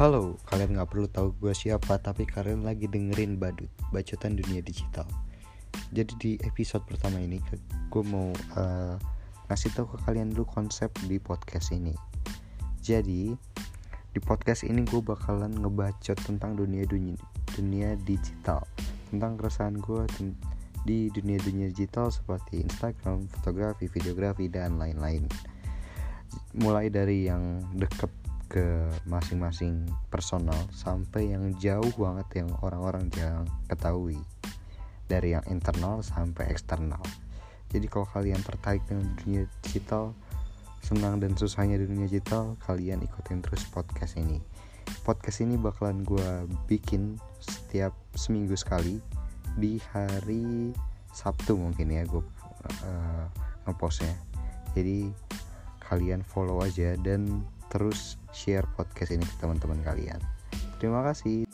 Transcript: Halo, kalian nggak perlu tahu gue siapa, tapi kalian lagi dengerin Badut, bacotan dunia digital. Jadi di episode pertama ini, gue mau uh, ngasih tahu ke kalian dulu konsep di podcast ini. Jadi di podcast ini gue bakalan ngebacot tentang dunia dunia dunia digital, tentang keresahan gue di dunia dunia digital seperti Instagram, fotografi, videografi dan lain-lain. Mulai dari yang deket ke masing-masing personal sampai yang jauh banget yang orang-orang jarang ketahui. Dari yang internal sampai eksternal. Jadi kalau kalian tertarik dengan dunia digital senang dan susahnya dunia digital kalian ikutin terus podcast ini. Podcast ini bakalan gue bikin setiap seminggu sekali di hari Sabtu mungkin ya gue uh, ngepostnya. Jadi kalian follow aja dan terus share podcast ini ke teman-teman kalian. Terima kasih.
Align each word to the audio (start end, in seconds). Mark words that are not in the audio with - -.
Halo, 0.00 0.40
kalian 0.48 0.80
nggak 0.80 0.96
perlu 0.96 1.12
tahu 1.12 1.36
gue 1.44 1.52
siapa, 1.52 2.00
tapi 2.00 2.24
kalian 2.24 2.64
lagi 2.64 2.88
dengerin 2.88 3.36
Badut, 3.36 3.68
bacotan 3.92 4.32
dunia 4.32 4.64
digital. 4.64 5.04
Jadi 5.92 6.12
di 6.16 6.32
episode 6.40 6.88
pertama 6.88 7.20
ini, 7.20 7.36
gue 7.92 8.04
mau 8.08 8.32
uh, 8.56 8.96
ngasih 9.52 9.76
tahu 9.76 9.92
ke 9.92 10.08
kalian 10.08 10.32
dulu 10.32 10.48
konsep 10.48 10.88
di 11.04 11.20
podcast 11.20 11.76
ini. 11.76 11.92
Jadi 12.80 13.36
di 14.16 14.20
podcast 14.24 14.64
ini 14.64 14.88
gue 14.88 15.04
bakalan 15.04 15.52
ngebacot 15.52 16.16
tentang 16.24 16.56
dunia 16.56 16.88
dunia 16.88 17.20
dunia 17.52 17.92
digital, 18.00 18.64
tentang 19.12 19.36
keresahan 19.36 19.76
gue 19.84 20.00
di 20.88 21.12
dunia 21.12 21.36
dunia 21.44 21.68
digital 21.68 22.08
seperti 22.08 22.64
Instagram, 22.64 23.28
fotografi, 23.36 23.84
videografi 23.84 24.48
dan 24.48 24.80
lain-lain. 24.80 25.28
Mulai 26.56 26.88
dari 26.88 27.28
yang 27.28 27.68
deket 27.76 28.19
ke 28.50 28.90
masing-masing 29.06 29.86
personal 30.10 30.58
sampai 30.74 31.30
yang 31.30 31.54
jauh 31.62 31.94
banget 31.94 32.42
yang 32.42 32.50
orang-orang 32.66 33.06
jarang 33.14 33.46
ketahui. 33.70 34.18
Dari 35.06 35.38
yang 35.38 35.46
internal 35.46 36.02
sampai 36.02 36.50
eksternal. 36.50 37.02
Jadi 37.70 37.86
kalau 37.86 38.06
kalian 38.10 38.42
tertarik 38.42 38.82
dengan 38.90 39.14
dunia 39.22 39.46
digital 39.62 40.10
senang 40.82 41.22
dan 41.22 41.38
susahnya 41.38 41.78
dunia 41.78 42.10
digital 42.10 42.58
kalian 42.66 43.00
ikutin 43.06 43.38
terus 43.40 43.62
podcast 43.70 44.18
ini. 44.18 44.42
Podcast 45.06 45.46
ini 45.46 45.54
bakalan 45.54 46.02
gue 46.02 46.50
bikin 46.66 47.16
setiap 47.38 47.94
seminggu 48.18 48.58
sekali 48.58 48.98
di 49.54 49.78
hari 49.94 50.74
Sabtu 51.14 51.58
mungkin 51.58 51.90
ya 51.94 52.02
gue 52.06 52.22
uh, 52.86 53.26
ngepostnya. 53.66 54.14
Jadi 54.74 55.10
kalian 55.90 56.22
follow 56.22 56.62
aja 56.62 56.94
dan 57.02 57.42
terus 57.70 58.19
share 58.30 58.66
podcast 58.78 59.10
ini 59.14 59.26
ke 59.26 59.34
teman-teman 59.42 59.82
kalian. 59.82 60.20
Terima 60.78 61.02
kasih. 61.04 61.49